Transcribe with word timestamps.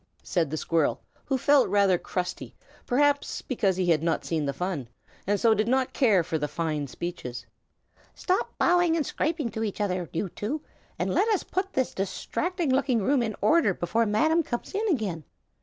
said 0.23 0.49
the 0.49 0.57
squirrel, 0.57 0.99
who 1.25 1.37
felt 1.37 1.69
rather 1.69 1.99
crusty, 1.99 2.55
perhaps, 2.87 3.43
because 3.43 3.75
he 3.77 3.85
had 3.91 4.01
not 4.01 4.25
seen 4.25 4.45
the 4.47 4.51
fun, 4.51 4.87
and 5.27 5.39
so 5.39 5.53
did 5.53 5.67
not 5.67 5.93
care 5.93 6.23
for 6.23 6.39
the 6.39 6.47
fine 6.47 6.87
speeches, 6.87 7.45
"stop 8.15 8.51
bowing 8.57 8.95
and 8.95 9.05
scraping 9.05 9.51
to 9.51 9.63
each 9.63 9.79
other, 9.79 10.09
you 10.11 10.27
two, 10.29 10.59
and 10.97 11.13
let 11.13 11.27
us 11.29 11.43
put 11.43 11.71
this 11.73 11.93
distracted 11.93 12.71
looking 12.71 13.03
room 13.03 13.21
in 13.21 13.35
order 13.41 13.75
before 13.75 14.07
Madam 14.07 14.41
comes 14.41 14.73
in 14.73 14.87
again. 14.87 15.23